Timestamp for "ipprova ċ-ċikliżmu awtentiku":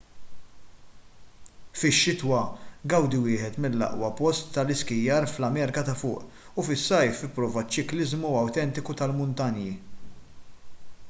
7.29-8.97